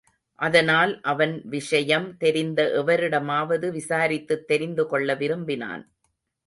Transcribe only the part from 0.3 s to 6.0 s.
அதனால் அவன் விஷயம் தெரிந்த எவரிடமாவது விசாரித்துத் தெரிந்துகொள்ள விரும்பினான்.